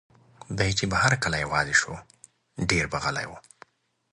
[0.57, 1.93] دی چې به هر کله یوازې شو،
[2.69, 3.31] ډېر به غلی و.